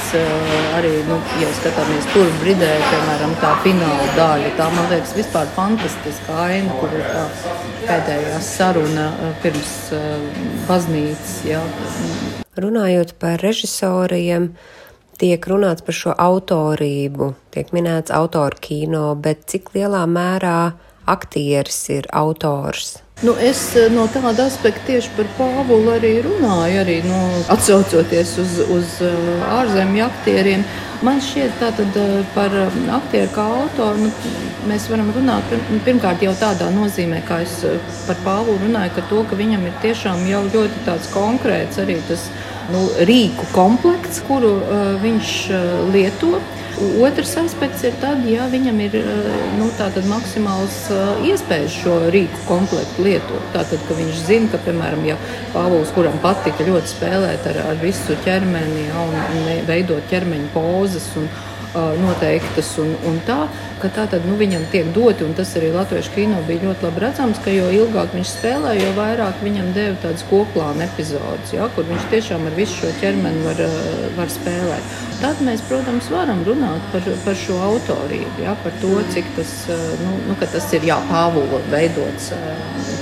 arī, 0.77 0.93
nu, 1.07 1.19
ja 1.41 1.49
skatāmies 1.59 2.07
tur 2.13 2.27
bridē, 2.43 2.71
piemēram, 2.91 3.35
tā 3.43 3.53
fināla 3.63 4.09
daļa, 4.17 4.51
tā 4.59 4.67
man 4.75 4.89
liekas 4.91 5.15
vispār 5.15 5.47
fantastiska 5.55 6.35
aina, 6.47 6.75
kur 6.79 6.91
ir 6.97 7.05
pēdējā 7.85 8.37
saruna 8.45 9.07
pirms 9.43 9.73
baznīcas. 10.69 11.33
Ja. 11.47 11.61
Runājot 12.61 13.15
par 13.21 13.41
režisoriem, 13.43 14.51
tiek 15.21 15.45
runāts 15.47 15.85
par 15.85 15.97
šo 15.97 16.15
autorību, 16.17 17.33
tiek 17.53 17.71
minēts 17.75 18.13
autoru 18.15 18.59
kino, 18.61 19.05
bet 19.15 19.45
cik 19.51 19.73
lielā 19.77 20.03
mērā 20.09 20.73
aktieris 21.09 21.83
ir 21.93 22.09
autors? 22.11 22.99
Nu, 23.21 23.35
es 23.37 23.59
eh, 23.77 23.85
no 23.93 24.07
tāda 24.09 24.47
aspekta 24.49 24.87
tieši 24.87 25.11
par 25.13 25.27
Pāvulu 25.37 25.91
arī 25.93 26.15
runāju, 26.25 26.79
arī 26.81 26.95
nu, 27.05 27.17
atsaucoties 27.53 28.31
uz, 28.41 28.55
uz 28.65 28.95
eh, 29.05 29.43
ārzemju 29.45 30.07
aktieriem. 30.07 30.63
Man 31.05 31.21
šķiet, 31.21 31.53
ka 31.59 31.69
eh, 31.85 32.15
par 32.33 32.55
aktieru 32.97 33.29
kā 33.35 33.45
autoru 33.59 34.07
nu, 34.07 34.09
mēs 34.71 34.87
varam 34.89 35.13
runāt 35.13 35.53
pirmkārt 35.85 36.25
jau 36.25 36.33
tādā 36.41 36.71
nozīmē, 36.73 37.21
kā 37.27 37.43
es 37.45 37.59
par 38.07 38.17
Pāvulu 38.25 38.57
runāju, 38.63 38.95
ka, 38.97 39.05
to, 39.13 39.21
ka 39.29 39.37
viņam 39.37 39.69
ir 39.69 39.77
tiešām 39.85 40.25
jau 40.25 40.41
ļoti 40.47 40.81
tāds 40.89 41.13
konkrēts 41.13 41.77
arī 41.85 41.99
tas 42.09 42.25
nu, 42.73 42.87
rīku 43.05 43.45
komplekts, 43.53 44.23
kuru 44.25 44.55
uh, 44.57 44.81
viņš 45.03 45.37
uh, 45.51 45.61
lieto. 45.93 46.39
Otrs 46.81 47.35
aspekts 47.37 47.83
ir 47.85 47.93
tad, 48.01 48.23
ja 48.25 48.47
viņam 48.49 48.79
ir 48.81 48.95
eh, 48.97 49.27
nu, 49.59 49.67
maksimāls 50.09 50.77
eh, 50.93 51.27
iespējas 51.29 51.75
šo 51.83 51.97
rīku 52.13 52.41
komplektu 52.47 53.05
lietot. 53.05 53.43
Tātad, 53.53 53.83
ka 53.87 53.97
viņš 53.97 54.23
zina, 54.25 54.49
ka, 54.53 54.61
piemēram, 54.65 55.03
ja 55.05 55.17
Pāvils, 55.53 55.93
kuram 55.93 56.17
patika 56.23 56.65
ļoti 56.65 56.93
spēlēt 56.95 57.45
ar, 57.51 57.61
ar 57.71 57.81
visu 57.83 58.17
ķermeni 58.25 58.87
ja, 58.87 59.05
un, 59.05 59.13
un 59.37 59.63
veidot 59.67 60.09
ķermeņa 60.09 60.49
pozas 60.55 61.05
un 61.21 61.29
noteiktas 61.73 62.73
un, 62.81 62.93
un 63.07 63.19
tā, 63.27 63.45
ka 63.81 63.89
tā 63.95 64.05
tad 64.11 64.25
nu, 64.27 64.35
viņam 64.39 64.65
tiek 64.73 64.89
doti, 64.95 65.23
un 65.25 65.35
tas 65.37 65.53
arī 65.59 65.71
latviešu 65.73 66.13
kino 66.15 66.41
bija 66.47 66.65
ļoti 66.67 66.85
labi 66.87 67.03
redzams, 67.05 67.39
ka 67.43 67.53
jo 67.53 67.69
ilgāk 67.73 68.15
viņš 68.15 68.33
spēlē, 68.35 68.73
jo 68.79 68.91
vairāk 68.97 69.39
viņam 69.45 69.71
deva 69.77 69.95
tādas 70.03 70.25
koplāna 70.29 70.87
epizodes, 70.89 71.53
ja, 71.55 71.69
kur 71.75 71.87
viņš 71.87 72.09
tiešām 72.11 72.45
ar 72.49 72.57
visu 72.57 72.81
šo 72.81 72.91
ķermeni 73.01 73.45
var, 73.45 73.63
var 74.17 74.33
spēlēt. 74.33 74.99
Tad 75.21 75.41
mēs, 75.45 75.63
protams, 75.69 76.09
varam 76.11 76.43
runāt 76.47 76.85
par, 76.93 77.07
par 77.25 77.37
šo 77.37 77.59
autorību, 77.71 78.41
ja, 78.43 78.55
par 78.63 78.75
to, 78.81 78.95
cik 79.13 79.31
tas, 79.37 79.55
nu, 80.01 80.17
nu, 80.27 80.37
tas 80.41 80.71
ir 80.75 80.87
jā, 80.91 80.97
Pāvula 81.11 81.61
veidots 81.71 82.31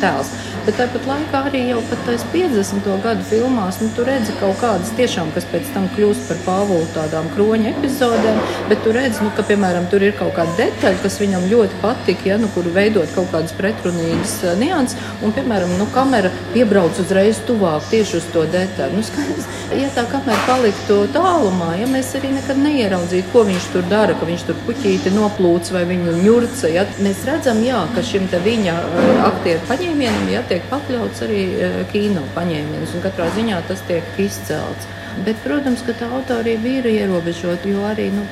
tēls. 0.02 0.32
Bet 0.70 0.76
tāpat 0.78 1.08
laikā 1.10 1.40
arī 1.48 1.60
jau 1.66 1.80
pat 1.90 2.04
tais 2.06 2.22
50. 2.30 2.86
gadu 3.02 3.24
filmās, 3.26 3.80
nu, 3.82 3.88
tu 3.98 4.04
redzi 4.06 4.36
kaut 4.38 4.60
kādas 4.62 4.92
tiešām, 5.00 5.32
kas 5.34 5.48
pēc 5.50 5.72
tam 5.74 5.88
kļūst 5.96 6.28
par 6.28 6.38
Pāvulu 6.46 6.86
tādām 6.94 7.26
kroņa 7.34 7.72
epizodēm, 7.72 8.38
bet 8.70 8.84
tu 8.86 8.94
redzi, 8.94 9.24
nu, 9.26 9.32
ka, 9.34 9.42
piemēram, 9.50 9.88
tur 9.90 10.06
ir 10.06 10.14
kaut 10.20 10.36
kāda 10.38 10.54
detaļa, 10.60 11.00
kas 11.02 11.18
viņam 11.24 11.48
ļoti 11.50 11.80
patīk, 11.82 12.22
ja, 12.30 12.38
nu, 12.38 12.52
kur 12.54 12.70
veidot 12.76 13.10
kaut 13.16 13.32
kādas 13.34 13.56
pretrunīgas 13.58 14.36
nianses, 14.62 15.10
un, 15.26 15.34
piemēram, 15.34 15.74
nu, 15.80 15.88
kamera 15.96 16.30
piebrauc 16.54 17.02
uzreiz 17.02 17.42
tuvāk 17.50 17.90
tieši 17.90 18.20
uz 18.22 18.30
to 18.30 18.46
detaļu. 18.54 19.00
Nu, 19.00 19.08
skaidrs, 19.10 19.50
ja 19.74 19.90
tā 19.98 20.06
kamera 20.14 20.38
paliktu 20.46 21.00
tālumā, 21.18 21.72
ja 21.82 21.90
mēs 21.90 22.14
arī 22.22 22.36
nekad 22.36 22.62
neieraudzītu, 22.62 23.34
ko 23.34 23.48
viņš 23.50 23.72
tur 23.74 23.90
dara, 23.90 24.14
ka 24.22 24.30
viņš 24.30 24.46
tur 24.52 24.62
puķīti 24.70 25.16
noplūc 25.18 25.74
vai 25.74 25.84
viņu 25.90 26.16
ņurca. 26.22 26.70
Ja? 26.78 26.86
Mēs 27.02 27.26
redzam, 27.26 27.66
jā, 27.66 27.82
ka 27.98 28.06
šim 28.06 28.30
viņa 28.30 28.78
eh, 28.78 29.12
aktieru 29.26 29.66
paņēmienam 29.70 30.30
jā, 30.30 30.46
tiek 30.50 30.59
pakļauts 30.70 31.24
arī 31.26 31.42
eh, 31.56 31.78
kino 31.92 32.24
paņēmiens, 32.36 32.96
un 32.96 33.06
katrā 33.06 33.30
ziņā 33.36 33.62
tas 33.70 33.84
tiek 33.88 34.20
izcelts. 34.22 34.88
Bet, 35.26 35.40
protams, 35.44 35.82
ka 35.84 35.94
tā 36.00 36.08
autorība 36.16 36.70
ir 36.80 36.86
ierobežota, 36.94 37.68
jo 37.68 37.84
arī 37.90 38.08
nu, 38.14 38.24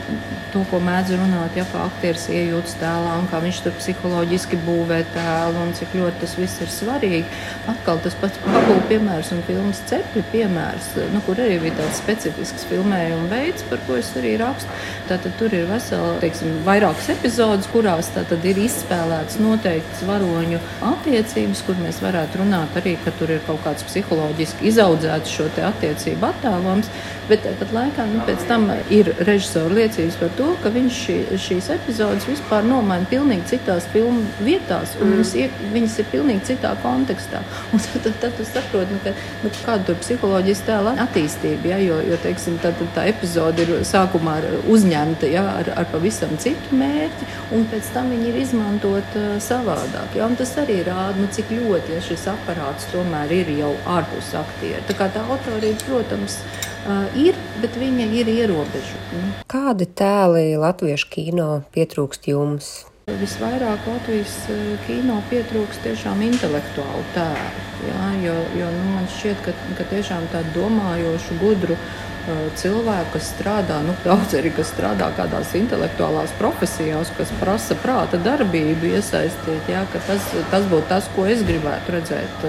to, 0.53 0.61
ko 0.71 0.79
mēdz 0.83 1.15
runāt, 1.19 1.57
ja 1.57 1.65
kā 1.67 1.83
aktieris 1.87 2.27
iejūtas 2.31 2.77
tēlā 2.79 3.17
un 3.19 3.27
kā 3.31 3.41
viņš 3.43 3.59
tur 3.65 3.75
psiholoģiski 3.75 4.59
būvē 4.63 5.01
tēlu 5.13 5.65
un 5.65 5.73
cik 5.75 5.95
ļoti 5.99 6.21
tas 6.21 6.35
viss 6.39 6.61
ir 6.63 6.71
svarīgi. 6.71 7.25
Atkal 7.73 7.99
tas 8.05 8.15
pats 8.21 8.39
papūļu 8.45 8.85
piemērs 8.91 9.33
un 9.35 9.43
filmas 9.47 9.81
cepļu 9.89 10.23
piemērs, 10.31 10.89
nu, 11.13 11.21
kur 11.27 11.41
arī 11.43 11.57
bija 11.65 11.75
tāds 11.81 11.99
specifisks 11.99 12.67
filmējuma 12.69 13.27
veids, 13.33 13.65
par 13.67 13.83
ko 13.87 13.97
es 13.99 14.13
arī 14.19 14.37
rakstu. 14.39 14.79
Tātad 15.11 15.35
tur 15.41 15.53
ir 15.57 15.67
vesela, 15.69 16.15
teiksim, 16.23 16.55
vairākas 16.67 17.11
epizodes, 17.17 17.67
kurās 17.73 18.11
tātad 18.15 18.47
ir 18.47 18.63
izspēlētas 18.63 19.41
noteiktas 19.43 20.05
varoņu 20.07 20.61
attiecības, 20.93 21.65
kur 21.67 21.83
mēs 21.83 22.01
varētu 22.05 22.43
runāt 22.43 22.79
arī, 22.79 22.95
ka 23.03 23.13
tur 23.19 23.35
ir 23.35 23.43
kaut 23.49 23.61
kāds 23.67 23.85
psiholoģiski 23.87 24.71
izaudzēts 24.71 25.35
šo 25.35 25.51
te 25.55 25.67
attiecību 25.67 26.31
attēlu 26.31 26.76
padoms, 26.77 26.89
bet 27.27 27.43
tāpat 27.43 27.73
laikā 27.75 28.05
nu, 28.07 28.21
pēc 28.27 28.45
tam 28.47 28.69
ir 28.93 29.09
režisora 29.27 29.73
liecības 29.73 30.17
par 30.21 30.29
to, 30.37 30.47
ka 30.63 30.71
viņš 30.71 30.99
šī, 31.03 31.17
šīs 31.43 31.69
epizodes 31.75 32.27
vispār 32.27 32.63
nomaina 32.63 33.05
pilnīgi 33.09 33.55
citās 33.55 33.87
filmu 33.91 34.23
vietās, 34.39 34.95
un 35.01 35.09
mm. 35.09 35.15
viņas, 35.17 35.33
iek, 35.41 35.57
viņas 35.73 35.97
ir 35.99 36.09
pilnīgi 36.11 36.45
citā 36.53 36.73
kontekstā. 36.83 37.41
Un 37.73 37.83
tad, 37.83 38.03
tad, 38.05 38.15
tad 38.21 38.37
tu 38.37 38.45
saproti, 38.47 38.95
nu, 38.95 39.01
ka, 39.03 39.13
nu, 39.43 39.51
kāda 39.57 39.93
ir 39.93 39.99
psiholoģiska 40.03 40.67
tēla 40.67 40.95
attīstība, 41.03 41.73
ja, 41.73 41.81
jo, 41.83 41.99
jo 42.11 42.19
teiksim, 42.23 42.57
tā, 42.63 42.71
tā 42.95 43.07
epizode 43.11 43.65
ir 43.65 43.73
sākumā 43.87 44.37
uzņemta 44.69 45.29
ja, 45.31 45.43
ar, 45.59 45.71
ar 45.81 45.89
pavisam 45.91 46.35
citu 46.41 46.77
mērķi, 46.77 47.27
un 47.55 47.67
pēc 47.71 47.91
tam 47.95 48.11
viņi 48.13 48.31
ir 48.31 48.39
izmantot 48.43 49.19
uh, 49.19 49.35
savādāk. 49.43 50.15
Ja, 50.17 50.29
tas 50.39 50.55
arī 50.61 50.79
rāda, 50.87 51.17
nu, 51.19 51.27
cik 51.33 51.51
ļoti 51.57 51.97
ja, 51.97 52.01
šis 52.03 52.27
aparāts 52.31 52.87
tomēr 52.93 53.33
ir 53.41 53.51
jau 53.57 53.73
ārpus 53.97 54.33
aktieru. 54.37 54.83
Tā 54.87 54.95
kā 54.97 55.09
tā 55.13 55.23
autorība, 55.27 55.79
protams, 55.87 56.39
uh, 56.39 56.66
ir, 57.19 57.37
bet 57.61 57.77
viņa 57.79 58.09
ir 58.19 58.29
ierobežota. 58.31 59.23
Kādi 59.51 59.87
tēli 59.87 60.53
latviešu 60.59 61.09
kino 61.13 61.49
pietrūkst 61.75 62.29
jums? 62.31 62.71
Visvairāk 63.07 63.85
Latvijas 63.87 64.33
kino 64.83 65.21
pietrūkst 65.29 65.85
tiešām 65.85 66.19
intelektuālu 66.25 67.05
tēlu. 67.15 67.61
Ja, 67.87 68.09
jo 68.19 68.33
jo 68.59 68.67
nu, 68.73 68.81
man 68.97 69.07
šķiet, 69.13 69.45
ka, 69.45 69.53
ka 69.77 69.85
tiešām 69.93 70.27
tādu 70.33 70.51
domājošu, 70.57 71.37
gudru 71.39 71.77
cilvēku, 72.59 73.13
kas 73.13 73.29
strādā, 73.31 73.77
nu, 73.85 73.95
daudz 74.03 74.35
arī 74.35 74.51
kas 74.57 74.73
strādā 74.73 75.07
kādās 75.15 75.53
intelektuālās 75.55 76.33
profesijās, 76.39 77.13
kas 77.15 77.31
prasa 77.39 77.77
prāta 77.79 78.19
darbību, 78.19 78.91
iesaistīt. 78.97 79.71
Ja, 79.71 79.85
tas, 79.95 80.27
tas 80.51 80.67
būtu 80.67 80.89
tas, 80.91 81.07
ko 81.15 81.29
es 81.31 81.45
gribētu 81.47 81.95
redzēt 81.95 82.47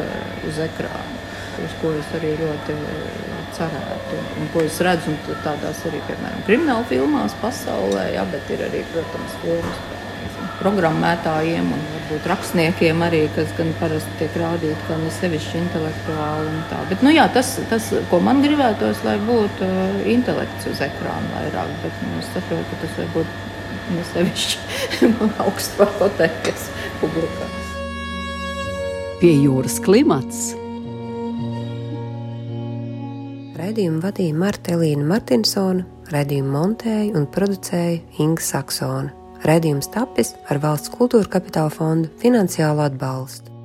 uz 0.49 0.59
ekrāna, 0.67 1.23
uz 1.63 1.79
ko 1.83 1.95
es 2.01 2.17
arī 2.19 2.35
ļoti 2.43 2.79
cerētu. 3.59 4.19
Un, 4.39 4.51
ko 4.55 4.65
es 4.65 4.81
redzu 4.85 5.15
tādās 5.45 5.85
arī, 5.89 6.01
piemēram, 6.09 6.43
krimināla 6.47 6.87
filmās 6.91 7.37
pasaulē, 7.43 8.11
jā, 8.15 8.27
bet 8.33 8.53
ir 8.55 8.65
arī, 8.69 8.83
protams, 8.93 9.39
filmas 9.43 9.81
par 9.87 10.05
programmētājiem 10.59 11.71
un 11.75 11.83
varbūt 11.93 12.27
rakstniekiem 12.33 13.03
arī, 13.07 13.21
kas 13.35 13.53
gan 13.59 13.71
parasti 13.79 14.15
tiek 14.21 14.39
rādīti, 14.41 14.79
kā 14.89 14.99
ne 14.99 15.11
sevišķi 15.19 15.61
intelektuāli 15.63 16.51
un 16.51 16.63
tā. 16.71 16.81
Bet, 16.91 17.05
nu 17.07 17.13
jā, 17.15 17.29
tas, 17.35 17.55
tas, 17.71 17.91
ko 18.11 18.21
man 18.25 18.43
gribētos, 18.45 19.05
lai 19.07 19.19
būtu 19.29 19.69
uh, 19.69 20.01
intelekts 20.11 20.71
uz 20.71 20.83
ekrāna 20.85 21.31
vairāk, 21.37 21.75
bet 21.85 22.03
nu, 22.07 22.19
es 22.23 22.31
saprotu, 22.35 22.67
ka 22.73 22.83
tas 22.85 22.99
varbūt 23.03 23.37
ne 23.95 24.07
sevišķi 24.13 25.13
augstu 25.47 25.91
pateikties 26.01 26.71
publikā. 27.03 27.53
Pie 29.19 29.35
jūras 29.35 29.81
klimats 29.83 30.58
Raidījumu 33.79 34.01
vadīja 34.03 34.35
Marta 34.35 34.73
Elīna 34.75 35.05
Martinsona, 35.07 35.85
raidījumu 36.11 36.51
montēja 36.51 37.13
un 37.15 37.29
producēja 37.31 38.01
Inga 38.25 38.43
Saksona. 38.43 39.13
Raidījums 39.47 39.93
tapis 39.95 40.33
ar 40.51 40.59
valsts 40.65 40.91
kultūra 40.91 41.31
kapitāla 41.37 41.71
fondu 41.71 42.11
finansiālu 42.19 42.83
atbalstu. 42.89 43.58